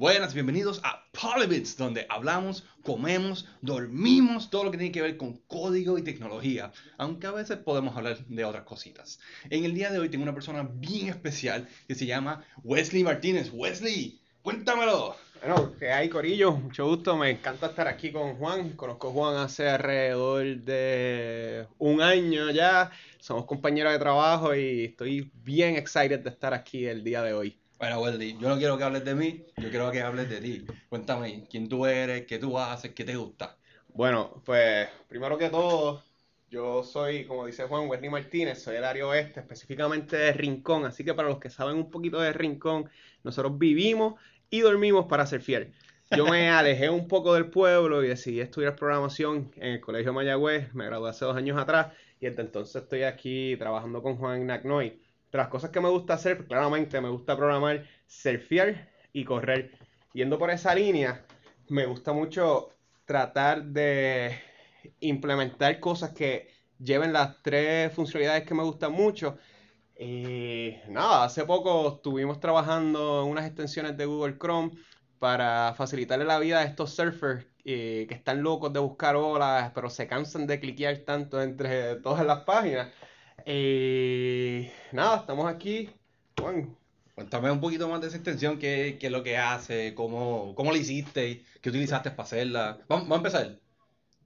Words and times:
Buenas, 0.00 0.32
bienvenidos 0.32 0.80
a 0.82 1.04
Polybits, 1.12 1.76
donde 1.76 2.06
hablamos, 2.08 2.64
comemos, 2.82 3.46
dormimos, 3.60 4.48
todo 4.48 4.64
lo 4.64 4.70
que 4.70 4.78
tiene 4.78 4.92
que 4.92 5.02
ver 5.02 5.18
con 5.18 5.36
código 5.46 5.98
y 5.98 6.02
tecnología, 6.02 6.72
aunque 6.96 7.26
a 7.26 7.32
veces 7.32 7.58
podemos 7.58 7.94
hablar 7.94 8.16
de 8.26 8.44
otras 8.46 8.64
cositas. 8.64 9.20
En 9.50 9.66
el 9.66 9.74
día 9.74 9.90
de 9.90 9.98
hoy 9.98 10.08
tengo 10.08 10.22
una 10.22 10.32
persona 10.32 10.66
bien 10.72 11.08
especial 11.08 11.68
que 11.86 11.94
se 11.94 12.06
llama 12.06 12.42
Wesley 12.64 13.04
Martínez. 13.04 13.50
Wesley, 13.52 14.18
cuéntamelo. 14.40 15.16
Bueno, 15.44 15.74
que 15.78 15.92
hay 15.92 16.08
Corillo, 16.08 16.52
mucho 16.52 16.86
gusto, 16.86 17.18
me 17.18 17.28
encanta 17.28 17.66
estar 17.66 17.86
aquí 17.86 18.10
con 18.10 18.36
Juan. 18.36 18.70
Conozco 18.70 19.08
a 19.10 19.12
Juan 19.12 19.36
hace 19.36 19.68
alrededor 19.68 20.62
de 20.62 21.66
un 21.76 22.00
año 22.00 22.50
ya. 22.50 22.90
Somos 23.18 23.44
compañeros 23.44 23.92
de 23.92 23.98
trabajo 23.98 24.54
y 24.54 24.86
estoy 24.86 25.30
bien 25.44 25.76
excited 25.76 26.20
de 26.20 26.30
estar 26.30 26.54
aquí 26.54 26.86
el 26.86 27.04
día 27.04 27.20
de 27.22 27.34
hoy. 27.34 27.59
Bueno, 27.80 28.02
Wesley, 28.02 28.36
yo 28.38 28.46
no 28.50 28.58
quiero 28.58 28.76
que 28.76 28.84
hables 28.84 29.06
de 29.06 29.14
mí, 29.14 29.46
yo 29.56 29.70
quiero 29.70 29.90
que 29.90 30.02
hables 30.02 30.28
de 30.28 30.42
ti. 30.42 30.66
Cuéntame, 30.90 31.46
¿quién 31.48 31.66
tú 31.66 31.86
eres? 31.86 32.26
¿Qué 32.26 32.38
tú 32.38 32.58
haces? 32.58 32.92
¿Qué 32.92 33.04
te 33.04 33.16
gusta? 33.16 33.56
Bueno, 33.94 34.42
pues 34.44 34.86
primero 35.08 35.38
que 35.38 35.48
todo, 35.48 36.04
yo 36.50 36.82
soy, 36.82 37.24
como 37.24 37.46
dice 37.46 37.64
Juan, 37.64 37.88
Wesley 37.88 38.10
Martínez, 38.10 38.62
soy 38.62 38.74
del 38.74 38.84
área 38.84 39.06
oeste, 39.06 39.40
específicamente 39.40 40.18
de 40.18 40.30
Rincón, 40.34 40.84
así 40.84 41.06
que 41.06 41.14
para 41.14 41.30
los 41.30 41.38
que 41.38 41.48
saben 41.48 41.76
un 41.76 41.90
poquito 41.90 42.20
de 42.20 42.34
Rincón, 42.34 42.90
nosotros 43.24 43.56
vivimos 43.58 44.20
y 44.50 44.60
dormimos 44.60 45.06
para 45.06 45.24
ser 45.24 45.40
fiel. 45.40 45.72
Yo 46.10 46.26
me 46.26 46.50
alejé 46.50 46.90
un 46.90 47.08
poco 47.08 47.32
del 47.32 47.48
pueblo 47.48 48.04
y 48.04 48.08
decidí 48.08 48.40
estudiar 48.40 48.76
programación 48.76 49.52
en 49.56 49.72
el 49.72 49.80
Colegio 49.80 50.12
Mayagüez, 50.12 50.74
me 50.74 50.84
gradué 50.84 51.08
hace 51.08 51.24
dos 51.24 51.34
años 51.34 51.58
atrás 51.58 51.94
y 52.20 52.26
desde 52.26 52.42
entonces 52.42 52.82
estoy 52.82 53.04
aquí 53.04 53.56
trabajando 53.56 54.02
con 54.02 54.18
Juan 54.18 54.46
Nagnoy 54.46 55.00
de 55.30 55.38
las 55.38 55.48
cosas 55.48 55.70
que 55.70 55.80
me 55.80 55.88
gusta 55.88 56.14
hacer, 56.14 56.36
pues, 56.38 56.48
claramente 56.48 57.00
me 57.00 57.08
gusta 57.08 57.36
programar, 57.36 57.86
surfear 58.06 58.90
y 59.12 59.24
correr. 59.24 59.78
Yendo 60.12 60.38
por 60.38 60.50
esa 60.50 60.74
línea, 60.74 61.24
me 61.68 61.86
gusta 61.86 62.12
mucho 62.12 62.70
tratar 63.04 63.64
de 63.64 64.36
implementar 65.00 65.78
cosas 65.80 66.10
que 66.10 66.48
lleven 66.78 67.12
las 67.12 67.42
tres 67.42 67.92
funcionalidades 67.92 68.44
que 68.44 68.54
me 68.54 68.62
gustan 68.62 68.92
mucho. 68.92 69.38
Y 69.98 70.76
nada, 70.88 71.24
hace 71.24 71.44
poco 71.44 71.96
estuvimos 71.96 72.40
trabajando 72.40 73.22
en 73.22 73.30
unas 73.30 73.46
extensiones 73.46 73.96
de 73.96 74.06
Google 74.06 74.38
Chrome 74.38 74.72
para 75.18 75.74
facilitarle 75.74 76.24
la 76.24 76.38
vida 76.38 76.60
a 76.60 76.64
estos 76.64 76.94
surfers 76.94 77.46
eh, 77.64 78.06
que 78.08 78.14
están 78.14 78.42
locos 78.42 78.72
de 78.72 78.80
buscar 78.80 79.16
olas, 79.16 79.70
pero 79.74 79.90
se 79.90 80.06
cansan 80.06 80.46
de 80.46 80.58
cliquear 80.58 80.98
tanto 80.98 81.42
entre 81.42 81.96
todas 81.96 82.24
las 82.24 82.40
páginas. 82.40 82.88
Eh, 83.46 84.72
nada, 84.92 85.18
estamos 85.18 85.46
aquí. 85.46 85.90
Juan. 86.40 86.76
Cuéntame 87.14 87.50
un 87.50 87.60
poquito 87.60 87.86
más 87.88 88.00
de 88.00 88.06
esa 88.08 88.16
extensión, 88.16 88.58
qué, 88.58 88.96
qué 88.98 89.08
es 89.08 89.12
lo 89.12 89.22
que 89.22 89.36
hace, 89.36 89.94
cómo, 89.94 90.54
cómo 90.54 90.72
la 90.72 90.78
hiciste, 90.78 91.44
qué 91.60 91.68
utilizaste 91.68 92.10
para 92.10 92.22
hacerla. 92.22 92.78
Vamos, 92.88 93.10
a 93.10 93.14
empezar. 93.16 93.58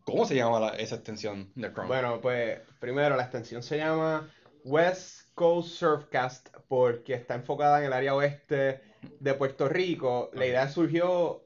¿Cómo 0.05 0.25
se 0.27 0.37
llama 0.37 0.69
esa 0.79 0.95
extensión 0.95 1.51
de 1.56 1.73
Chrome? 1.73 1.89
Bueno, 1.89 2.21
pues 2.21 2.61
primero 2.79 3.17
la 3.17 3.25
extensión 3.25 3.65
se 3.65 3.79
llama 3.79 4.31
West 4.65 5.28
Coast 5.34 5.71
Surfcast 5.71 6.51
porque 6.69 7.15
está 7.15 7.34
enfocada 7.34 7.81
en 7.81 7.87
el 7.87 7.93
área 7.93 8.15
oeste 8.15 8.81
de 9.19 9.34
Puerto 9.34 9.69
Rico. 9.69 10.31
La 10.34 10.47
idea 10.47 10.69
surgió 10.69 11.45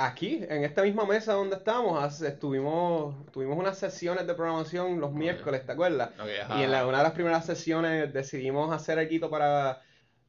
aquí, 0.00 0.40
en 0.48 0.64
esta 0.64 0.82
misma 0.82 1.04
mesa 1.04 1.34
donde 1.34 1.56
estamos, 1.56 2.22
estuvimos, 2.22 3.14
tuvimos 3.32 3.58
unas 3.58 3.78
sesiones 3.78 4.26
de 4.26 4.34
programación 4.34 4.98
los 4.98 5.12
miércoles, 5.12 5.66
¿te 5.66 5.72
acuerdas? 5.72 6.10
y 6.58 6.62
en 6.62 6.70
una 6.70 6.98
de 6.98 7.02
las 7.02 7.12
primeras 7.12 7.44
sesiones 7.44 8.12
decidimos 8.12 8.72
hacer 8.74 8.98
equipo 8.98 9.28
para 9.28 9.82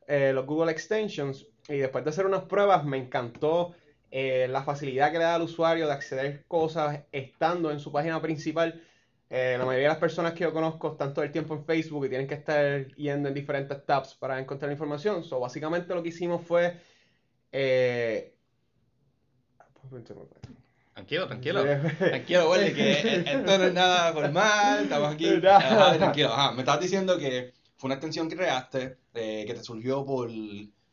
eh, 0.08 0.32
los 0.34 0.46
Google 0.46 0.72
Extensions 0.72 1.48
y 1.70 1.78
después 1.78 2.04
de 2.04 2.10
hacer 2.10 2.26
unas 2.26 2.44
pruebas 2.44 2.84
me 2.84 2.98
encantó 2.98 3.74
eh, 4.12 4.48
la 4.50 4.64
facilidad 4.64 5.12
que 5.12 5.20
le 5.20 5.24
da 5.24 5.36
al 5.36 5.44
usuario 5.44 5.88
de 5.88 5.94
acceder 5.94 6.44
cosas 6.48 7.00
estando 7.12 7.72
en 7.72 7.80
su 7.80 7.92
página 7.94 8.22
principal. 8.22 8.84
Eh, 9.30 9.56
la 9.58 9.64
mayoría 9.64 9.88
de 9.88 9.94
las 9.94 10.00
personas 10.00 10.34
que 10.34 10.44
yo 10.44 10.52
conozco 10.52 10.92
están 10.92 11.14
todo 11.14 11.24
el 11.24 11.32
tiempo 11.32 11.54
en 11.54 11.64
Facebook 11.64 12.06
y 12.06 12.10
tienen 12.10 12.28
que 12.28 12.34
estar 12.34 12.88
yendo 12.96 13.30
en 13.30 13.34
diferentes 13.34 13.86
tabs 13.86 14.16
para 14.16 14.38
encontrar 14.38 14.70
información. 14.70 15.24
So, 15.24 15.40
básicamente 15.40 15.96
lo 15.96 16.04
que 16.04 16.10
hicimos 16.10 16.46
fue 16.46 16.82
Tranquilo, 20.94 21.28
tranquilo. 21.28 21.64
tranquilo, 21.98 22.48
güey, 22.48 22.74
que 22.74 22.92
esto 23.32 23.58
no 23.58 23.64
es 23.66 23.74
nada 23.74 24.14
formal, 24.14 24.84
estamos 24.84 25.14
aquí. 25.14 25.40
tranquilo. 25.40 26.30
Ajá, 26.30 26.52
me 26.52 26.60
estabas 26.60 26.82
diciendo 26.82 27.18
que 27.18 27.54
fue 27.78 27.88
una 27.88 27.96
extensión 27.96 28.30
que 28.30 28.36
creaste, 28.36 28.98
eh, 29.14 29.46
que 29.48 29.54
te 29.54 29.64
surgió 29.64 30.06
por, 30.06 30.30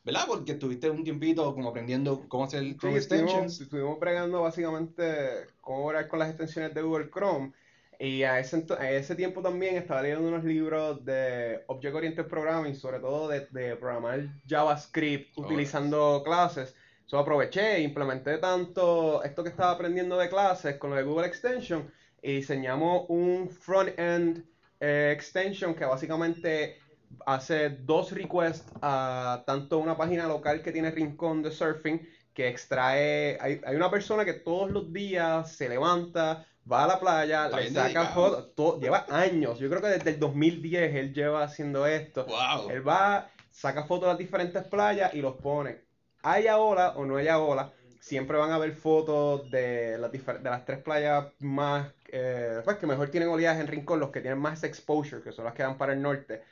¿verdad? 0.04 0.24
Porque 0.26 0.52
estuviste 0.52 0.88
un 0.88 1.04
tiempito 1.04 1.52
como 1.54 1.68
aprendiendo 1.68 2.24
cómo 2.28 2.44
hacer 2.44 2.62
el 2.62 2.78
Chrome 2.78 2.96
Extensions. 2.96 3.60
Estuvimos, 3.60 3.98
pregando 3.98 4.40
básicamente 4.42 5.48
cómo 5.60 5.84
orar 5.84 6.08
con 6.08 6.20
las 6.20 6.30
extensiones 6.30 6.72
de 6.72 6.82
Google 6.82 7.10
Chrome. 7.10 7.52
Y 8.00 8.22
a 8.22 8.38
ese, 8.38 8.64
a 8.78 8.90
ese 8.92 9.16
tiempo 9.16 9.42
también 9.42 9.76
estaba 9.76 10.02
leyendo 10.02 10.28
unos 10.28 10.44
libros 10.44 11.04
de 11.04 11.64
Object 11.66 11.94
Oriented 11.94 12.26
Programming, 12.26 12.76
sobre 12.76 13.00
todo 13.00 13.28
de, 13.28 13.46
de 13.50 13.74
programar 13.74 14.28
JavaScript 14.48 15.36
utilizando 15.36 16.22
clases. 16.24 16.74
So 17.08 17.16
aproveché 17.16 17.76
e 17.76 17.80
implementé 17.80 18.36
tanto 18.36 19.22
esto 19.22 19.42
que 19.42 19.48
estaba 19.48 19.70
aprendiendo 19.70 20.18
de 20.18 20.28
clases 20.28 20.76
con 20.76 20.90
lo 20.90 20.96
de 20.96 21.04
Google 21.04 21.26
Extension 21.26 21.90
y 22.20 22.34
diseñamos 22.34 23.06
un 23.08 23.48
front-end 23.48 24.44
eh, 24.78 25.10
extension 25.14 25.74
que 25.74 25.86
básicamente 25.86 26.78
hace 27.24 27.70
dos 27.70 28.12
requests 28.12 28.70
a 28.82 29.42
tanto 29.46 29.78
una 29.78 29.96
página 29.96 30.26
local 30.26 30.60
que 30.60 30.70
tiene 30.70 30.90
rincón 30.90 31.42
de 31.42 31.50
surfing 31.50 32.06
que 32.34 32.46
extrae, 32.46 33.38
hay, 33.40 33.74
una 33.74 33.90
persona 33.90 34.26
que 34.26 34.34
todos 34.34 34.70
los 34.70 34.92
días 34.92 35.50
se 35.50 35.66
levanta, 35.66 36.46
va 36.70 36.84
a 36.84 36.88
la 36.88 37.00
playa, 37.00 37.48
le 37.48 37.70
saca 37.70 38.08
fotos, 38.08 38.80
lleva 38.80 39.06
años, 39.08 39.58
yo 39.58 39.70
creo 39.70 39.80
que 39.80 39.88
desde 39.88 40.10
el 40.10 40.20
2010 40.20 40.94
él 40.94 41.14
lleva 41.14 41.42
haciendo 41.42 41.86
esto. 41.86 42.26
Él 42.70 42.86
va, 42.86 43.30
saca 43.50 43.84
fotos 43.84 44.02
de 44.02 44.08
las 44.08 44.18
diferentes 44.18 44.62
playas 44.64 45.14
y 45.14 45.22
los 45.22 45.36
pone 45.36 45.87
haya 46.32 46.58
ola 46.58 46.90
o 46.96 47.04
no 47.04 47.16
haya 47.16 47.38
ola, 47.38 47.72
siempre 48.00 48.38
van 48.38 48.50
a 48.50 48.56
haber 48.56 48.72
fotos 48.72 49.50
de 49.50 49.98
las, 49.98 50.10
de 50.10 50.50
las 50.50 50.64
tres 50.64 50.78
playas 50.78 51.26
más, 51.40 51.92
eh, 52.08 52.60
pues 52.64 52.76
que 52.78 52.86
mejor 52.86 53.10
tienen 53.10 53.28
oleaje 53.28 53.60
en 53.60 53.66
Rincón, 53.66 54.00
los 54.00 54.10
que 54.10 54.20
tienen 54.20 54.38
más 54.38 54.64
exposure, 54.64 55.22
que 55.22 55.32
son 55.32 55.44
las 55.44 55.54
que 55.54 55.62
dan 55.62 55.78
para 55.78 55.92
el 55.92 56.02
norte. 56.02 56.42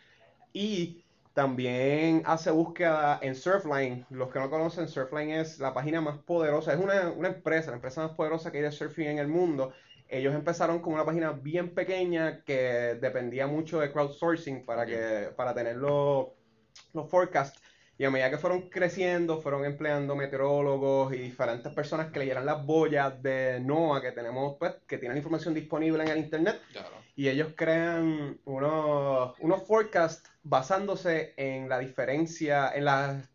Y 0.53 1.05
también 1.37 2.23
hace 2.25 2.51
búsqueda 2.51 3.19
en 3.23 3.35
Surfline. 3.35 4.07
Los 4.11 4.31
que 4.31 4.39
no 4.39 4.49
conocen, 4.49 4.89
Surfline 4.89 5.33
es 5.33 5.59
la 5.59 5.75
página 5.75 6.01
más 6.01 6.19
poderosa, 6.19 6.73
es 6.73 6.81
una, 6.81 7.13
empresa, 7.29 7.71
la 7.71 7.77
empresa 7.77 8.03
más 8.07 8.17
poderosa 8.17 8.51
que 8.51 8.59
hay 8.59 8.65
de 8.65 8.73
surfing 8.73 9.07
en 9.09 9.19
el 9.19 9.29
mundo. 9.29 9.73
Ellos 10.09 10.35
empezaron 10.35 10.81
con 10.81 10.95
una 10.95 11.05
página 11.05 11.33
bien 11.33 11.75
pequeña 11.75 12.43
que 12.45 12.97
dependía 13.01 13.47
mucho 13.47 13.81
de 13.81 13.93
crowdsourcing 13.93 14.65
para, 14.65 14.87
que, 14.87 15.31
para 15.37 15.53
tener 15.53 15.77
los, 15.77 16.29
los 16.95 17.11
forecasts. 17.11 17.61
Y 17.99 18.05
a 18.05 18.11
medida 18.11 18.29
que 18.31 18.37
fueron 18.37 18.69
creciendo, 18.69 19.41
fueron 19.41 19.65
empleando 19.65 20.15
meteorólogos 20.15 21.15
y 21.15 21.19
diferentes 21.19 21.73
personas 21.73 22.13
que 22.13 22.19
leyeran 22.19 22.45
las 22.45 22.65
boyas 22.65 23.23
de 23.23 23.59
NOAA 23.61 24.03
que 24.03 24.13
tenemos, 24.13 24.57
pues, 24.59 24.75
que 24.87 24.99
tienen 24.99 25.17
información 25.17 25.55
disponible 25.55 26.03
en 26.03 26.11
el 26.11 26.19
internet. 26.19 26.61
Y 27.15 27.29
ellos 27.29 27.55
crean 27.57 28.39
unos, 28.45 29.35
unos 29.41 29.67
forecasts 29.67 30.31
basándose 30.43 31.33
en 31.39 31.71
la 31.71 31.79
diferencia, 31.79 32.71
en 32.75 32.85
las, 32.85 33.29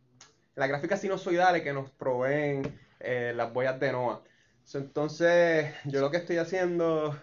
gráficas 0.55 1.01
sinusoidales 1.01 1.63
que 1.63 1.73
nos 1.73 1.89
proveen 1.89 2.79
eh, 2.99 3.33
las 3.35 3.51
boyas 3.51 3.79
de 3.79 3.91
NOAA. 3.91 4.21
entonces, 4.75 5.73
yo 5.85 6.01
lo 6.01 6.11
que 6.11 6.17
estoy 6.17 6.37
haciendo. 6.37 7.17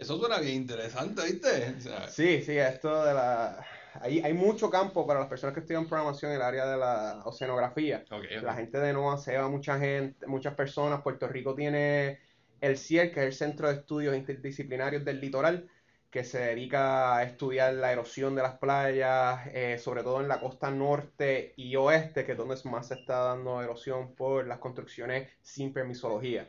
Eso 0.00 0.18
suena 0.18 0.40
bien 0.40 0.56
interesante, 0.56 1.22
¿viste? 1.22 1.76
sí, 2.10 2.42
sí, 2.42 2.58
esto 2.58 3.04
de 3.04 3.14
la 3.14 3.64
hay, 4.00 4.20
hay 4.20 4.32
mucho 4.32 4.70
campo 4.70 5.06
para 5.06 5.20
las 5.20 5.28
personas 5.28 5.54
que 5.54 5.60
estudian 5.60 5.86
programación 5.86 6.32
en 6.32 6.36
el 6.36 6.42
área 6.42 6.66
de 6.66 6.76
la 6.76 7.22
oceanografía. 7.24 8.04
La 8.42 8.54
gente 8.54 8.78
de 8.78 8.92
NOAA 8.92 9.18
se 9.18 9.36
va 9.36 9.48
mucha 9.48 9.78
gente, 9.78 10.26
muchas 10.26 10.54
personas. 10.54 11.02
Puerto 11.02 11.28
Rico 11.28 11.54
tiene 11.54 12.20
el 12.60 12.78
CIER, 12.78 13.12
que 13.12 13.20
es 13.20 13.26
el 13.26 13.32
Centro 13.34 13.68
de 13.68 13.74
Estudios 13.74 14.16
Interdisciplinarios 14.16 15.04
del 15.04 15.20
Litoral, 15.20 15.68
que 16.10 16.24
se 16.24 16.38
dedica 16.38 17.16
a 17.16 17.24
estudiar 17.24 17.74
la 17.74 17.90
erosión 17.90 18.36
de 18.36 18.42
las 18.42 18.58
playas, 18.58 19.48
eh, 19.52 19.78
sobre 19.78 20.04
todo 20.04 20.20
en 20.20 20.28
la 20.28 20.38
costa 20.38 20.70
norte 20.70 21.54
y 21.56 21.74
oeste, 21.74 22.24
que 22.24 22.32
es 22.32 22.38
donde 22.38 22.56
más 22.64 22.86
se 22.86 22.94
está 22.94 23.18
dando 23.18 23.60
erosión 23.60 24.14
por 24.14 24.46
las 24.46 24.58
construcciones 24.58 25.28
sin 25.42 25.72
permisología. 25.72 26.48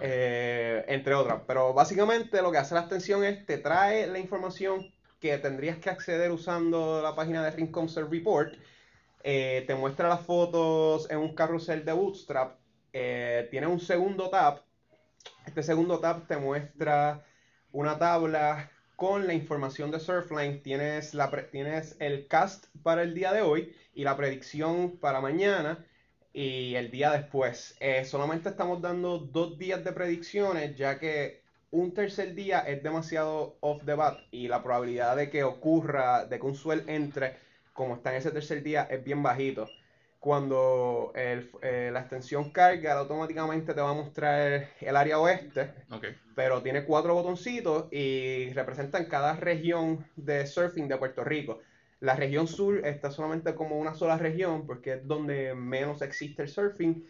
Eh, 0.00 0.84
entre 0.88 1.14
otras. 1.14 1.42
Pero 1.46 1.72
básicamente 1.72 2.42
lo 2.42 2.50
que 2.50 2.58
hace 2.58 2.74
la 2.74 2.80
extensión 2.80 3.24
es 3.24 3.46
te 3.46 3.58
trae 3.58 4.08
la 4.08 4.18
información 4.18 4.92
que 5.20 5.38
tendrías 5.38 5.78
que 5.78 5.90
acceder 5.90 6.30
usando 6.30 7.02
la 7.02 7.14
página 7.14 7.44
de 7.44 7.50
Ring 7.50 7.70
Concert 7.70 8.10
Report. 8.10 8.54
Eh, 9.24 9.64
te 9.66 9.74
muestra 9.74 10.08
las 10.08 10.20
fotos 10.22 11.10
en 11.10 11.18
un 11.18 11.34
carrusel 11.34 11.84
de 11.84 11.92
Bootstrap. 11.92 12.58
Eh, 12.92 13.48
tiene 13.50 13.66
un 13.66 13.80
segundo 13.80 14.30
tab. 14.30 14.62
Este 15.46 15.62
segundo 15.62 15.98
tab 15.98 16.26
te 16.26 16.36
muestra 16.36 17.24
una 17.72 17.98
tabla 17.98 18.70
con 18.96 19.26
la 19.26 19.34
información 19.34 19.90
de 19.90 20.00
Surfline. 20.00 20.62
Tienes, 20.62 21.14
la 21.14 21.30
tienes 21.50 21.96
el 22.00 22.26
cast 22.28 22.66
para 22.82 23.02
el 23.02 23.14
día 23.14 23.32
de 23.32 23.42
hoy 23.42 23.74
y 23.94 24.04
la 24.04 24.16
predicción 24.16 24.98
para 24.98 25.20
mañana. 25.20 25.84
y 26.32 26.74
el 26.76 26.90
día 26.90 27.10
después. 27.10 27.76
Eh, 27.80 28.04
solamente 28.04 28.50
estamos 28.50 28.80
dando 28.80 29.18
dos 29.18 29.58
días 29.58 29.82
de 29.82 29.92
predicciones, 29.92 30.76
ya 30.76 30.98
que 30.98 31.42
un 31.70 31.92
tercer 31.94 32.34
día 32.34 32.60
es 32.60 32.82
demasiado 32.82 33.58
off 33.60 33.84
the 33.84 33.94
bat 33.94 34.20
y 34.30 34.48
la 34.48 34.62
probabilidad 34.62 35.16
de 35.16 35.30
que 35.30 35.44
ocurra, 35.44 36.24
de 36.24 36.38
que 36.38 36.46
un 36.46 36.54
swell 36.54 36.84
entre 36.88 37.38
como 37.72 37.96
está 37.96 38.10
en 38.10 38.16
ese 38.16 38.32
tercer 38.32 38.62
día 38.62 38.86
es 38.90 39.02
bien 39.04 39.22
bajito. 39.22 39.66
Cuando 40.18 41.12
el- 41.14 41.50
eh, 41.62 41.90
la 41.92 42.00
extensión 42.00 42.50
carga, 42.50 42.94
automáticamente 42.98 43.72
te 43.74 43.80
va 43.80 43.90
a 43.90 43.94
mostrar 43.94 44.66
el 44.80 44.96
área 44.96 45.18
oeste, 45.20 45.72
pero 46.34 46.62
tiene 46.62 46.84
cuatro 46.84 47.14
botoncitos 47.14 47.86
y 47.92 48.52
representan 48.54 49.06
cada 49.06 49.34
región 49.36 50.04
de 50.16 50.44
surfing 50.46 50.88
de 50.88 50.98
Puerto 50.98 51.24
Rico. 51.24 51.58
La 52.00 52.14
región 52.16 52.46
sur 52.46 52.84
está 52.86 53.10
solamente 53.10 53.54
como 53.54 53.78
una 53.78 53.94
sola 53.94 54.16
región 54.16 54.66
porque 54.66 54.94
es 54.94 55.06
donde 55.06 55.54
menos 55.54 56.00
existe 56.02 56.42
el 56.42 56.48
surfing 56.48 57.04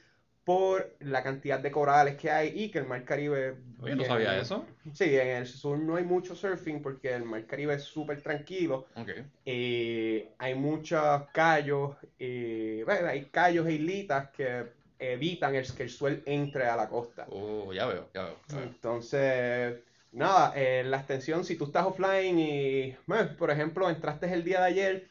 por 0.48 0.96
la 1.00 1.22
cantidad 1.22 1.60
de 1.60 1.70
corales 1.70 2.16
que 2.16 2.30
hay 2.30 2.58
y 2.58 2.70
que 2.70 2.78
el 2.78 2.86
Mar 2.86 3.04
Caribe... 3.04 3.56
Oye, 3.82 3.94
no 3.94 4.04
sabía 4.04 4.40
eso. 4.40 4.64
Sí, 4.94 5.14
en 5.14 5.28
el 5.28 5.46
sur 5.46 5.78
no 5.78 5.96
hay 5.96 6.04
mucho 6.04 6.34
surfing 6.34 6.80
porque 6.80 7.12
el 7.12 7.24
Mar 7.24 7.44
Caribe 7.44 7.74
es 7.74 7.82
súper 7.82 8.22
tranquilo 8.22 8.86
Ok. 8.96 9.10
y 9.44 10.24
hay 10.38 10.54
muchos 10.54 11.24
callos, 11.34 11.96
y, 12.18 12.82
bueno, 12.84 13.08
hay 13.08 13.26
callos 13.26 13.66
e 13.66 13.74
islitas 13.74 14.30
que 14.30 14.64
evitan 14.98 15.54
el, 15.54 15.70
que 15.70 15.82
el 15.82 15.90
suel 15.90 16.22
entre 16.24 16.64
a 16.64 16.76
la 16.76 16.88
costa. 16.88 17.26
Oh, 17.28 17.70
ya 17.74 17.84
veo, 17.84 18.08
ya 18.14 18.22
veo. 18.22 18.36
ya 18.48 18.56
veo. 18.56 18.64
Entonces, 18.68 19.80
nada, 20.12 20.54
eh, 20.56 20.82
la 20.82 20.96
extensión, 20.96 21.44
si 21.44 21.56
tú 21.56 21.66
estás 21.66 21.84
offline 21.84 22.38
y, 22.38 22.96
bueno, 23.06 23.36
por 23.36 23.50
ejemplo, 23.50 23.90
entraste 23.90 24.32
el 24.32 24.44
día 24.44 24.60
de 24.60 24.66
ayer 24.66 25.08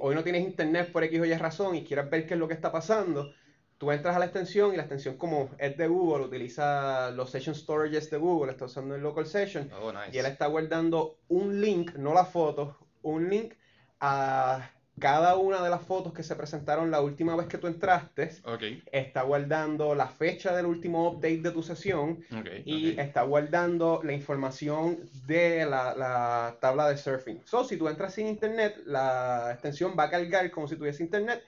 hoy 0.00 0.14
no 0.14 0.22
tienes 0.22 0.42
internet 0.42 0.92
por 0.92 1.02
X 1.02 1.18
o 1.18 1.24
Y 1.24 1.34
razón 1.34 1.74
y 1.74 1.82
quieres 1.82 2.10
ver 2.10 2.26
qué 2.26 2.34
es 2.34 2.40
lo 2.40 2.46
que 2.46 2.54
está 2.54 2.70
pasando, 2.70 3.32
tú 3.80 3.90
entras 3.92 4.14
a 4.14 4.18
la 4.18 4.26
extensión 4.26 4.74
y 4.74 4.76
la 4.76 4.82
extensión 4.82 5.16
como 5.16 5.48
es 5.58 5.74
de 5.78 5.88
Google, 5.88 6.26
utiliza 6.26 7.10
los 7.12 7.30
session 7.30 7.54
storages 7.54 8.10
de 8.10 8.18
Google, 8.18 8.52
está 8.52 8.66
usando 8.66 8.94
el 8.94 9.00
local 9.00 9.24
session 9.26 9.70
Oh, 9.80 9.90
nice. 9.90 10.10
y 10.14 10.18
él 10.18 10.26
está 10.26 10.46
guardando 10.48 11.16
un 11.28 11.62
link, 11.62 11.94
no 11.94 12.12
la 12.12 12.26
foto, 12.26 12.76
un 13.02 13.30
link 13.30 13.54
a 14.00 14.70
cada 14.98 15.36
una 15.36 15.62
de 15.62 15.70
las 15.70 15.80
fotos 15.80 16.12
que 16.12 16.22
se 16.22 16.36
presentaron 16.36 16.90
la 16.90 17.00
última 17.00 17.34
vez 17.34 17.46
que 17.46 17.56
tú 17.56 17.68
entraste. 17.68 18.32
Ok, 18.44 18.62
Está 18.92 19.22
guardando 19.22 19.94
la 19.94 20.08
fecha 20.08 20.54
del 20.54 20.66
último 20.66 21.08
update 21.08 21.38
de 21.40 21.50
tu 21.52 21.62
sesión 21.62 22.22
ok. 22.38 22.46
y 22.66 22.92
ok. 22.92 22.98
está 22.98 23.22
guardando 23.22 24.02
la 24.04 24.12
información 24.12 24.98
de 25.26 25.64
la, 25.64 25.94
la 25.94 26.58
tabla 26.60 26.86
de 26.90 26.98
surfing. 26.98 27.40
So, 27.46 27.64
si 27.64 27.78
tú 27.78 27.88
entras 27.88 28.12
sin 28.12 28.26
internet, 28.26 28.76
la 28.84 29.48
extensión 29.52 29.94
va 29.98 30.04
a 30.04 30.10
cargar 30.10 30.50
como 30.50 30.68
si 30.68 30.76
tuviese 30.76 31.02
internet, 31.02 31.42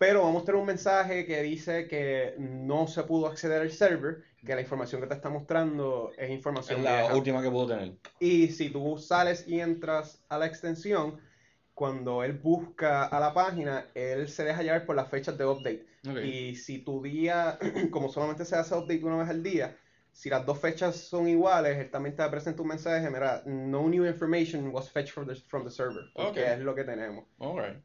pero 0.00 0.22
vamos 0.22 0.44
a 0.44 0.46
tener 0.46 0.58
un 0.58 0.66
mensaje 0.66 1.26
que 1.26 1.42
dice 1.42 1.86
que 1.86 2.34
no 2.38 2.86
se 2.86 3.02
pudo 3.02 3.26
acceder 3.26 3.60
al 3.60 3.70
server, 3.70 4.22
que 4.42 4.54
la 4.54 4.62
información 4.62 5.02
que 5.02 5.06
te 5.06 5.12
está 5.12 5.28
mostrando 5.28 6.10
es 6.16 6.24
Es 6.24 6.30
información 6.30 6.82
la 6.82 7.00
vieja. 7.02 7.14
última 7.14 7.42
que 7.42 7.50
puedo 7.50 7.66
tener. 7.66 7.92
Y 8.18 8.48
si 8.48 8.70
tú 8.70 8.96
sales 8.96 9.46
y 9.46 9.60
entras 9.60 10.24
a 10.30 10.38
la 10.38 10.46
extensión, 10.46 11.20
cuando 11.74 12.24
él 12.24 12.32
busca 12.32 13.04
a 13.04 13.20
la 13.20 13.34
página, 13.34 13.88
él 13.94 14.30
se 14.30 14.44
deja 14.44 14.62
llevar 14.62 14.86
por 14.86 14.96
las 14.96 15.10
fechas 15.10 15.36
de 15.36 15.44
update. 15.44 15.84
Y 16.24 16.54
si 16.54 16.78
tu 16.78 17.02
día, 17.02 17.58
como 17.90 18.08
solamente 18.08 18.46
se 18.46 18.56
hace 18.56 18.74
update 18.74 19.04
una 19.04 19.18
vez 19.18 19.28
al 19.28 19.42
día, 19.42 19.76
si 20.12 20.28
las 20.30 20.44
dos 20.44 20.58
fechas 20.58 20.96
son 20.96 21.28
iguales, 21.28 21.78
él 21.78 21.90
también 21.90 22.14
te 22.16 22.28
presenta 22.28 22.62
un 22.62 22.68
mensaje, 22.68 23.08
mira, 23.10 23.42
no 23.46 23.88
new 23.88 24.04
information 24.06 24.68
was 24.72 24.90
fetched 24.90 25.12
from 25.12 25.26
the, 25.26 25.34
from 25.36 25.64
the 25.64 25.70
server, 25.70 26.04
porque 26.14 26.28
Ok. 26.30 26.36
es 26.52 26.58
lo 26.60 26.74
que 26.74 26.84
tenemos. 26.84 27.24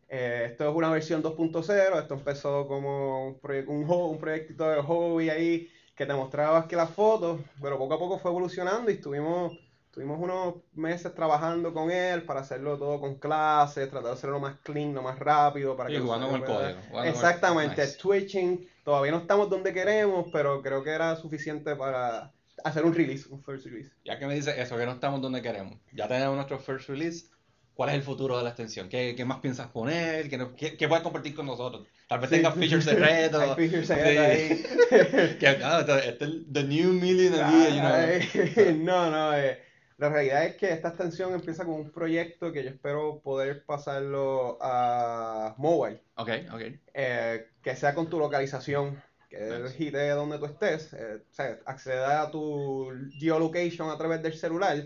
Eh, 0.08 0.50
esto 0.52 0.70
es 0.70 0.76
una 0.76 0.90
versión 0.92 1.22
2.0, 1.24 2.00
esto 2.00 2.14
empezó 2.16 2.68
como 2.68 3.28
un, 3.28 3.42
proye- 3.42 3.66
un, 3.68 3.90
un 3.90 4.20
proyectito 4.20 4.70
de 4.70 4.82
hobby 4.82 5.30
ahí 5.30 5.70
que 5.96 6.06
te 6.06 6.14
mostraba 6.14 6.68
que 6.68 6.76
las 6.76 6.90
fotos, 6.92 7.42
pero 7.62 7.78
poco 7.78 7.94
a 7.96 8.00
poco 8.00 8.20
fue 8.20 8.32
evolucionando 8.32 8.92
y 8.92 8.96
estuvimos, 8.96 9.54
estuvimos 9.86 10.20
unos 10.20 10.56
meses 10.74 11.14
trabajando 11.16 11.74
con 11.74 11.90
él 11.90 12.24
para 12.24 12.42
hacerlo 12.42 12.78
todo 12.78 13.00
con 13.00 13.16
clases, 13.16 13.90
tratar 13.90 14.10
de 14.10 14.14
hacerlo 14.14 14.36
lo 14.36 14.42
más 14.42 14.58
clean, 14.62 14.94
lo 14.94 15.02
más 15.02 15.18
rápido. 15.20 15.76
Para 15.76 15.90
Y 15.90 15.94
que 15.94 16.00
jugando 16.00 16.28
con 16.28 16.42
el 16.42 16.46
código. 16.46 16.80
Exactamente, 17.06 17.82
Nice. 17.82 17.98
twitching, 17.98 18.68
todavía 18.86 19.12
no 19.12 19.18
estamos 19.18 19.50
donde 19.50 19.74
queremos, 19.74 20.28
pero 20.32 20.62
creo 20.62 20.82
que 20.84 20.92
era 20.92 21.18
suficiente 21.18 21.76
para 21.76 22.32
hacer 22.64 22.86
un 22.86 22.94
release, 22.96 23.28
un 23.30 23.44
first 23.44 23.66
release. 23.66 23.92
Ya 24.06 24.18
que 24.18 24.26
me 24.28 24.36
dice 24.36 24.62
eso, 24.62 24.78
que 24.78 24.86
no 24.86 24.94
estamos 24.94 25.22
donde 25.22 25.42
queremos. 25.42 25.78
Ya 25.92 26.08
tenemos 26.08 26.36
nuestro 26.36 26.58
first 26.60 26.88
release. 26.88 27.26
¿Cuál 27.74 27.90
es 27.90 27.96
el 27.96 28.04
futuro 28.04 28.38
de 28.38 28.44
la 28.44 28.52
extensión? 28.52 28.88
¿Qué, 28.88 29.16
qué 29.18 29.26
más 29.26 29.40
piensas 29.42 29.68
poner? 29.68 30.30
¿Qué, 30.30 30.40
qué- 30.56 30.78
qué 30.78 30.88
puedes 30.88 31.04
compartir 31.04 31.36
con 31.36 31.46
nosotros? 31.46 31.86
Tal 32.08 32.20
vez 32.22 32.30
Sí. 32.30 32.38
tengas 32.38 32.54
features 32.54 32.86
secretos. 32.86 33.44
Features 33.58 33.88
Sí. 33.88 33.94
secretos 33.94 34.26
ahí. 34.26 35.36
que, 35.40 35.48
ah, 35.62 35.80
este 35.82 36.08
es 36.08 36.22
el 36.22 36.46
the 36.54 36.64
new 36.64 36.94
million 36.94 37.34
a 37.34 37.52
día, 37.52 37.70
you 37.70 37.80
know. 37.82 38.66
Ay, 38.66 38.80
no, 38.82 39.12
no, 39.12 39.34
eh, 39.38 39.60
la 39.98 40.10
realidad 40.10 40.46
es 40.46 40.56
que 40.56 40.72
esta 40.72 40.90
extensión 40.90 41.34
empieza 41.34 41.64
con 41.66 41.76
un 41.76 41.92
proyecto 41.92 42.52
que 42.52 42.64
yo 42.64 42.70
espero 42.70 43.22
poder 43.22 43.64
pasarlo 43.66 44.58
a 44.62 45.56
mobile, 45.58 46.02
Ok, 46.16 46.30
ok. 46.54 46.62
eh, 46.94 47.48
que 47.62 47.76
sea 47.76 47.94
con 47.96 48.10
tu 48.10 48.20
localización, 48.20 49.02
que 49.30 49.38
Nice. 49.40 49.56
él 49.56 49.70
gite 49.70 50.10
donde 50.10 50.38
tú 50.38 50.46
estés, 50.46 50.94
eh, 50.94 51.22
o 51.30 51.34
sea, 51.34 51.58
acceda 51.66 52.22
a 52.24 52.32
tu 52.32 52.92
geolocation 53.20 53.90
a 53.90 53.98
través 53.98 54.22
del 54.22 54.34
celular 54.34 54.78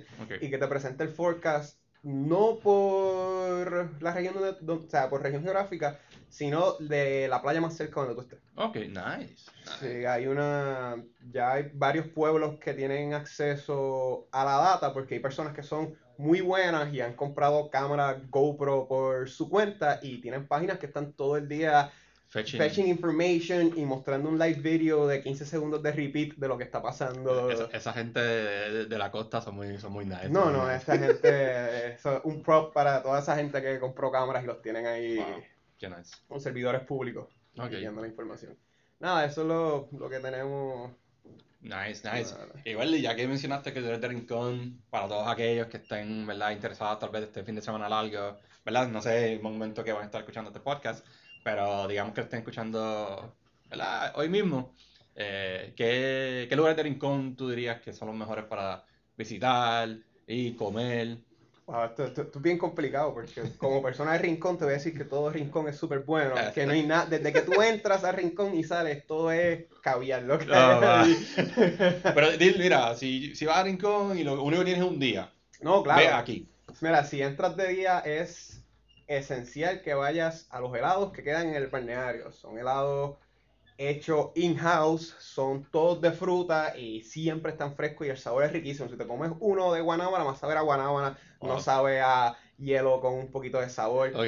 y 0.42 0.50
que 0.50 0.58
te 0.58 0.68
presente 0.68 1.04
el 1.04 1.10
forecast 1.10 1.80
no 2.02 2.60
por 2.60 4.02
la 4.02 4.14
región 4.14 4.34
donde, 4.36 4.56
don- 4.62 4.86
o 4.86 4.90
sea, 4.90 5.10
por 5.10 5.22
región 5.22 5.44
geográfica, 5.44 6.00
sino 6.30 6.74
de 6.80 7.28
la 7.28 7.42
playa 7.42 7.60
más 7.60 7.76
cerca 7.76 8.02
donde 8.02 8.16
tú 8.16 8.22
estés. 8.22 8.40
Ok, 8.56 8.76
nice. 8.76 9.50
Sí, 9.80 10.06
hay 10.06 10.28
una, 10.28 11.04
ya 11.32 11.54
hay 11.54 11.72
varios 11.74 12.08
pueblos 12.08 12.60
que 12.60 12.74
tienen 12.74 13.14
acceso 13.14 14.28
a 14.32 14.46
la 14.46 14.58
data 14.58 14.94
porque 14.94 15.16
hay 15.16 15.20
personas 15.20 15.54
que 15.54 15.64
son 15.64 15.96
muy 16.18 16.42
buenas 16.42 16.94
y 16.94 17.02
han 17.02 17.14
comprado 17.14 17.70
cámaras 17.70 18.18
GoPro 18.30 18.88
por 18.88 19.30
su 19.30 19.50
cuenta 19.50 20.00
y 20.02 20.22
tienen 20.22 20.48
páginas 20.48 20.78
que 20.78 20.86
están 20.86 21.14
todo 21.14 21.38
el 21.38 21.48
día 21.48 21.92
Fetching. 22.28 22.60
fetching 22.60 22.88
information 22.88 23.74
y 23.76 23.86
mostrando 23.86 24.30
un 24.30 24.38
live 24.38 24.60
video 24.60 25.08
de 25.08 25.24
15 25.24 25.46
segundos 25.48 25.82
de 25.82 25.92
repeat 25.92 26.36
de 26.36 26.48
lo 26.48 26.60
que 26.60 26.64
está 26.64 26.80
pasando. 26.80 27.50
Esa, 27.50 27.66
esa 27.74 27.92
gente 27.94 28.20
de, 28.20 28.86
de 28.86 28.98
la 29.00 29.10
costa 29.10 29.42
son 29.42 29.56
muy, 29.56 29.80
son 29.80 29.94
muy 29.94 30.06
nice. 30.06 30.30
No, 30.30 30.52
no, 30.52 30.70
esta 30.70 30.96
gente, 30.96 31.94
es 31.94 32.02
un 32.24 32.44
prop 32.44 32.72
para 32.72 33.02
toda 33.02 33.20
esa 33.20 33.36
gente 33.36 33.60
que 33.64 33.80
compró 33.80 34.12
cámaras 34.12 34.44
y 34.44 34.48
los 34.48 34.62
tienen 34.62 34.86
ahí 34.86 35.16
Wow, 35.18 35.44
qué 35.80 35.90
nice. 35.90 36.16
con 36.28 36.40
servidores 36.40 36.82
públicos 36.84 37.28
Ok. 37.58 37.70
pidiendo 37.70 38.02
la 38.02 38.08
información. 38.08 38.58
Nada, 39.00 39.26
eso 39.26 39.42
es 39.42 39.48
lo, 39.48 39.90
lo 39.98 40.10
que 40.10 40.20
tenemos. 40.20 40.92
Nice, 41.62 42.10
nice. 42.10 42.34
Vale. 42.36 42.62
Igual, 42.66 43.02
ya 43.02 43.16
que 43.16 43.28
mencionaste 43.28 43.74
que 43.74 43.82
tú 43.82 43.88
eres 43.88 44.00
de 44.02 44.08
Rincón, 44.08 44.82
para 44.90 45.08
todos 45.08 45.28
aquellos 45.28 45.68
que 45.68 45.78
estén, 45.78 46.26
¿verdad?, 46.26 46.52
interesados 46.52 47.00
tal 47.00 47.10
vez 47.10 47.24
este 47.24 47.44
fin 47.44 47.56
de 47.56 47.62
semana 47.62 47.90
largo, 47.90 48.38
¿verdad? 48.64 48.88
No 48.88 49.02
sé 49.02 49.34
el 49.34 49.42
momento 49.42 49.84
que 49.84 49.92
van 49.92 50.04
a 50.04 50.06
estar 50.06 50.22
escuchando 50.22 50.50
este 50.52 50.62
podcast, 50.62 51.06
pero 51.44 51.88
digamos 51.88 52.14
que 52.14 52.22
estén 52.22 52.40
escuchando, 52.40 53.36
¿verdad?, 53.70 54.14
hoy 54.16 54.30
mismo. 54.30 54.74
Eh, 55.16 55.74
¿qué, 55.76 56.46
qué 56.48 56.56
lugares 56.56 56.78
de 56.78 56.84
Rincón 56.84 57.36
tú 57.36 57.50
dirías 57.50 57.82
que 57.82 57.92
son 57.92 58.08
los 58.08 58.18
mejores 58.18 58.46
para 58.46 58.86
visitar 59.18 59.90
y 60.28 60.54
comer? 60.54 61.18
Wow, 61.70 61.86
esto, 61.86 62.04
esto- 62.06 62.22
esto 62.24 62.40
es 62.40 62.44
bien 62.44 62.58
complicado 62.58 63.14
porque 63.14 63.44
como 63.58 63.82
persona 63.84 64.14
de 64.14 64.18
Rincón 64.20 64.58
te 64.58 64.66
voy 64.66 64.74
a 64.74 64.78
decir 64.78 64.98
que 64.98 65.04
todo 65.06 65.30
Rincón 65.30 65.68
es 65.68 65.78
súper 65.78 66.00
bueno, 66.00 66.34
Ah, 66.36 66.52
que 66.52 66.66
no 66.66 66.74
hay 66.74 66.84
nada, 66.84 67.06
desde 67.06 67.32
que 67.32 67.42
tú 67.42 67.62
entras 67.62 68.04
a 68.04 68.12
Rincón 68.12 68.56
y 68.56 68.64
sales, 68.64 69.06
todo 69.06 69.32
es 69.32 69.66
caviar 69.84 70.24
lo 70.24 70.40
que. 70.40 70.46
Pero 70.46 72.28
mira, 72.58 72.96
si, 72.96 73.36
si 73.36 73.46
vas 73.46 73.58
a 73.58 73.64
Rincón 73.64 74.18
y 74.18 74.24
lo 74.24 74.42
único 74.44 74.62
que 74.62 74.72
tienes 74.72 74.84
es 74.84 74.90
un 74.92 75.00
día, 75.00 75.32
No, 75.62 75.80
ve 75.84 75.84
claro. 75.84 76.16
aquí. 76.16 76.48
Mira, 76.82 77.04
si 77.04 77.22
entras 77.22 77.56
de 77.56 77.68
día 77.68 78.00
es 78.00 78.64
esencial 79.08 79.82
que 79.82 79.94
vayas 79.94 80.48
a 80.50 80.60
los 80.60 80.76
helados 80.76 81.12
que 81.12 81.24
quedan 81.24 81.50
en 81.50 81.56
el 81.56 81.68
balneario. 81.68 82.32
Son 82.32 82.58
helados 82.58 83.18
hechos 83.80 84.28
in-house, 84.36 85.16
son 85.20 85.72
todos 85.72 86.02
de 86.02 86.12
fruta 86.12 86.74
y 86.76 87.02
siempre 87.02 87.52
están 87.52 87.74
frescos 87.74 88.08
y 88.08 88.12
el 88.12 88.18
sabor 88.18 88.44
es 88.44 88.52
riquísimo. 88.52 88.90
Si 88.90 88.98
te 88.98 89.08
comes 89.08 89.32
uno 89.40 89.74
de 89.74 89.82
guanábana, 89.82 90.26
vas 90.26 90.38
a 90.38 90.42
saber 90.42 90.58
a 90.58 90.62
guanábana, 90.62 91.16
no 91.42 91.58
sabe 91.60 92.02
a 92.02 92.34
hielo 92.58 93.00
con 93.00 93.16
un 93.16 93.32
poquito 93.32 93.60
de 93.60 93.70
sabor. 93.70 94.20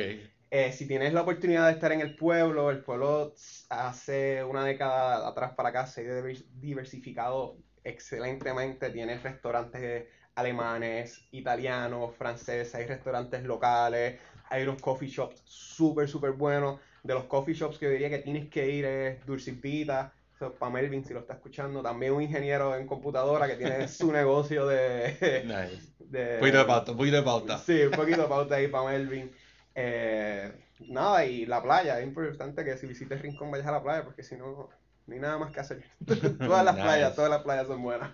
Eh, 0.50 0.72
si 0.74 0.86
tienes 0.88 1.14
la 1.14 1.22
oportunidad 1.22 1.66
de 1.68 1.72
estar 1.74 1.92
en 1.94 2.02
el 2.02 2.16
pueblo, 2.16 2.70
el 2.70 2.82
pueblo 2.82 3.34
hace 3.70 4.44
una 4.44 4.66
década 4.66 5.28
atrás 5.28 5.54
para 5.56 5.70
acá 5.70 5.86
se 5.86 6.02
ha 6.02 6.04
divers- 6.22 6.46
diversificado 6.50 7.58
excelentemente. 7.84 8.92
Tiene 8.92 9.18
restaurantes 9.18 10.06
alemanes, 10.36 11.26
italianos, 11.32 12.16
franceses, 12.16 12.76
hay 12.76 12.86
restaurantes 12.86 13.44
locales, 13.44 14.16
hay 14.50 14.64
unos 14.64 14.78
coffee 14.78 15.08
shops 15.08 15.42
súper, 15.46 16.08
súper 16.10 16.32
buenos. 16.32 16.76
De 17.04 17.14
los 17.14 17.26
coffee 17.26 17.56
shops 17.56 17.78
que 17.78 17.86
yo 17.86 17.92
diría 17.92 18.10
que 18.10 18.20
tienes 18.20 18.50
que 18.50 18.70
ir 18.70 18.86
es 18.86 19.26
Dulcipita, 19.26 20.14
para 20.60 20.72
Melvin 20.72 21.06
si 21.06 21.14
lo 21.14 21.20
está 21.20 21.34
escuchando. 21.34 21.82
También 21.82 22.14
un 22.14 22.22
ingeniero 22.22 22.76
en 22.76 22.88
computadora 22.88 23.48
que 23.48 23.56
tiene 23.56 23.88
su 23.88 24.12
negocio 24.12 24.66
de... 24.68 25.44
Nice. 25.46 25.94
de 26.00 26.34
Un 26.36 26.40
poquito 26.40 26.58
de 26.58 26.66
pauta, 26.66 26.92
un 26.92 26.98
poquito 26.98 27.18
de 27.18 27.24
pauta. 27.24 27.58
Sí, 27.60 27.82
un 27.84 27.92
poquito 27.92 28.22
de 28.24 28.28
pauta 28.28 28.56
ahí 28.56 28.68
para 28.68 28.90
Melvin. 28.90 29.32
Eh, 29.76 30.52
nada, 30.88 31.26
y 31.26 31.46
la 31.46 31.62
playa, 31.62 32.00
es 32.00 32.06
importante 32.06 32.66
que 32.66 32.78
si 32.78 32.88
visites 32.88 33.22
Rincón 33.22 33.52
vayas 33.52 33.68
a 33.68 33.72
la 33.72 33.84
playa, 33.84 34.04
porque 34.04 34.24
si 34.24 34.36
no, 34.36 34.70
no 35.08 35.14
hay 35.14 35.20
nada 35.20 35.38
más 35.38 35.52
que 35.52 35.60
hacer. 35.60 35.84
todas 36.40 36.66
las 36.66 36.76
Nice. 36.76 36.88
playas, 36.88 37.16
todas 37.16 37.30
las 37.30 37.42
playas 37.44 37.68
son 37.68 37.82
buenas. 37.84 38.12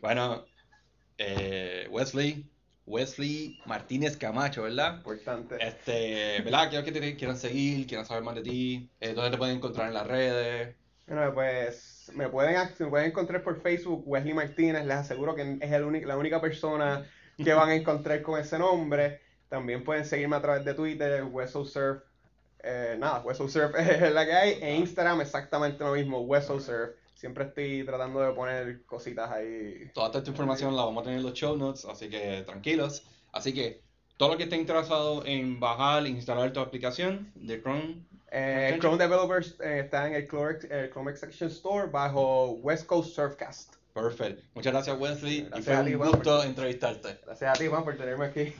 Bueno, 0.00 0.44
eh, 1.18 1.88
Wesley, 1.90 2.48
Wesley 2.86 3.60
Martínez 3.66 4.16
Camacho, 4.16 4.62
¿verdad? 4.62 4.96
Importante. 4.98 5.56
Este, 5.60 6.40
¿verdad? 6.42 6.70
Quiero 6.70 6.84
que 6.84 6.92
te 6.92 7.16
quieran 7.16 7.36
seguir, 7.36 7.86
quieran 7.86 8.06
saber 8.06 8.22
más 8.22 8.36
de 8.36 8.42
ti, 8.42 8.88
eh, 9.00 9.12
dónde 9.12 9.30
te 9.32 9.38
pueden 9.38 9.56
encontrar 9.56 9.88
en 9.88 9.94
las 9.94 10.06
redes. 10.06 10.74
Bueno, 11.06 11.34
pues 11.34 12.10
me 12.14 12.28
pueden, 12.28 12.56
me 12.78 12.86
pueden 12.88 13.08
encontrar 13.10 13.42
por 13.42 13.60
Facebook 13.60 14.02
Wesley 14.06 14.34
Martínez, 14.34 14.84
les 14.86 14.96
aseguro 14.96 15.34
que 15.34 15.58
es 15.60 15.72
el 15.72 15.84
único- 15.84 16.06
la 16.06 16.16
única 16.16 16.40
persona 16.40 17.04
que 17.36 17.52
van 17.52 17.68
a 17.68 17.74
encontrar 17.74 18.22
con 18.22 18.40
ese 18.40 18.58
nombre. 18.58 19.20
También 19.48 19.84
pueden 19.84 20.04
seguirme 20.04 20.36
a 20.36 20.42
través 20.42 20.64
de 20.64 20.74
Twitter, 20.74 21.22
WesoSurf. 21.24 22.02
Eh, 22.62 22.96
nada, 22.98 23.20
WesoSurf 23.20 23.74
es 23.78 24.12
la 24.12 24.24
que 24.26 24.32
hay. 24.32 24.50
E 24.62 24.74
Instagram 24.76 25.20
exactamente 25.20 25.84
lo 25.84 25.92
mismo, 25.92 26.20
WesoSurf. 26.22 26.90
Siempre 27.26 27.42
estoy 27.46 27.84
tratando 27.84 28.20
de 28.20 28.32
poner 28.34 28.84
cositas 28.86 29.28
ahí. 29.32 29.90
Toda 29.92 30.16
esta 30.16 30.30
información 30.30 30.76
la 30.76 30.84
vamos 30.84 31.00
a 31.02 31.04
tener 31.06 31.18
en 31.18 31.24
los 31.24 31.34
show 31.34 31.56
notes, 31.56 31.84
así 31.84 32.08
que 32.08 32.44
tranquilos. 32.46 33.02
Así 33.32 33.52
que 33.52 33.82
todo 34.16 34.28
lo 34.30 34.36
que 34.36 34.44
esté 34.44 34.54
interesado 34.54 35.26
en 35.26 35.58
bajar 35.58 36.06
e 36.06 36.10
instalar 36.10 36.52
tu 36.52 36.60
aplicación 36.60 37.32
de 37.34 37.60
Chrome, 37.60 38.04
Eh. 38.30 38.76
Chrome 38.80 38.96
Developers 38.98 39.56
eh, 39.60 39.80
está 39.84 40.06
en 40.06 40.14
el 40.14 40.28
Chrome, 40.28 40.58
el 40.70 40.88
Chrome 40.90 41.10
Extension 41.10 41.50
Store 41.50 41.88
bajo 41.90 42.52
West 42.62 42.86
Coast 42.86 43.12
Surfcast. 43.16 43.74
perfect. 43.92 44.44
Muchas 44.54 44.72
gracias 44.72 44.96
Wesley 45.00 45.38
y 45.38 45.42
Gracias 45.46 45.64
fue 45.64 45.74
a 45.74 45.84
ti, 45.84 45.94
un 45.94 45.98
Juan, 45.98 46.10
gusto 46.12 46.36
por- 46.36 46.46
entrevistarte. 46.46 47.18
Gracias 47.26 47.50
a 47.50 47.58
ti, 47.60 47.66
Juan, 47.66 47.82
por 47.82 47.96
tenerme 47.96 48.26
aquí. 48.26 48.52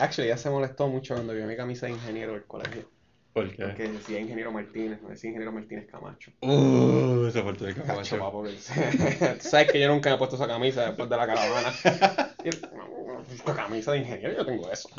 Actually, 0.00 0.28
ya 0.28 0.36
se 0.36 0.50
molestó 0.50 0.88
mucho 0.88 1.14
cuando 1.14 1.34
vio 1.34 1.46
mi 1.46 1.56
camisa 1.56 1.86
de 1.86 1.92
ingeniero 1.92 2.32
del 2.32 2.44
colegio. 2.44 2.88
¿Por 3.32 3.54
qué? 3.54 3.64
Porque 3.64 3.88
decía 3.88 4.18
ingeniero 4.18 4.50
Martínez, 4.50 5.00
no 5.02 5.10
decía 5.10 5.28
ingeniero 5.28 5.52
Martínez 5.52 5.86
Camacho. 5.86 6.32
Uh, 6.40 7.26
esa 7.26 7.44
parte 7.44 7.66
de 7.66 7.74
Camacho. 7.74 8.16
Tú 8.16 8.48
sabes 9.48 9.70
que 9.70 9.80
yo 9.80 9.88
nunca 9.88 10.10
me 10.10 10.16
he 10.16 10.18
puesto 10.18 10.36
esa 10.36 10.48
camisa 10.48 10.86
después 10.86 11.08
de 11.08 11.16
la 11.16 11.26
caravana. 11.26 11.72
Esta 13.32 13.54
camisa 13.54 13.92
de 13.92 13.98
ingeniero, 13.98 14.36
yo 14.36 14.46
tengo 14.46 14.70
eso. 14.70 14.88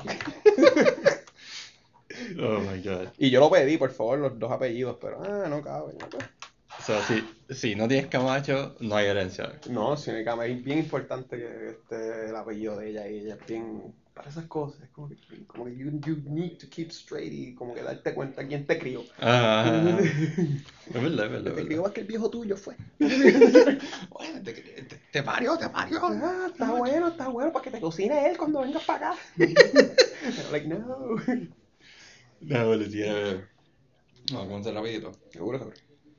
Oh 2.37 2.59
my 2.59 2.81
god. 2.81 3.07
Y 3.17 3.29
yo 3.29 3.39
lo 3.39 3.49
pedí, 3.49 3.77
por 3.77 3.89
favor, 3.89 4.19
los 4.19 4.37
dos 4.37 4.51
apellidos, 4.51 4.97
pero 4.99 5.21
ah, 5.23 5.47
no 5.47 5.61
cabe. 5.61 5.93
no 5.93 6.09
cabe. 6.09 6.25
O 6.81 6.83
sea, 6.83 7.03
si, 7.03 7.23
si 7.53 7.75
no 7.75 7.87
tienes 7.87 8.07
Camacho, 8.07 8.75
no 8.79 8.95
hay 8.95 9.05
herencia. 9.05 9.59
No, 9.69 9.95
sí, 9.95 10.11
me 10.11 10.23
cabe. 10.23 10.51
Es 10.51 10.63
bien 10.63 10.79
importante 10.79 11.37
que 11.37 11.69
este, 11.69 12.29
el 12.29 12.35
apellido 12.35 12.75
de 12.77 12.89
ella 12.89 13.07
y 13.07 13.19
ella 13.19 13.35
es 13.35 13.45
bien. 13.45 13.93
Para 14.15 14.29
esas 14.29 14.45
cosas, 14.45 14.81
es 14.81 14.89
como 14.89 15.07
que, 15.07 15.15
como 15.47 15.65
que 15.65 15.77
you, 15.77 15.91
you 16.05 16.17
need 16.25 16.57
to 16.57 16.67
keep 16.69 16.89
straight 16.89 17.31
y 17.31 17.55
como 17.55 17.73
que 17.73 17.81
darte 17.81 18.13
cuenta 18.13 18.45
quién 18.45 18.65
te 18.65 18.77
crió. 18.77 19.03
Ah, 19.19 19.97
es 20.01 20.93
verdad, 20.93 21.25
es 21.27 21.31
verdad. 21.31 21.53
te 21.53 21.65
crió 21.65 21.83
más 21.83 21.91
que 21.91 22.01
el 22.01 22.07
viejo 22.07 22.29
tuyo 22.29 22.57
fue. 22.57 22.75
Bueno, 22.99 24.43
te, 24.43 24.53
te, 24.53 25.01
te 25.11 25.23
parió, 25.23 25.57
te 25.57 25.69
parió. 25.69 25.99
Ah, 26.03 26.47
está 26.51 26.71
bueno, 26.71 27.07
está 27.07 27.29
bueno, 27.29 27.53
para 27.53 27.63
que 27.63 27.71
te 27.71 27.79
cocine 27.79 28.29
él 28.29 28.37
cuando 28.37 28.61
vengas 28.61 28.83
para 28.83 29.11
acá. 29.11 29.19
Pero, 29.37 30.51
like, 30.51 30.67
no. 30.67 31.15
No, 32.41 32.75
le 32.75 32.87
tiene. 32.89 33.45
Vamos 34.33 34.67
a 34.67 34.71
rapidito. 34.71 35.11
Seguro, 35.31 35.57
seguro. 35.57 35.90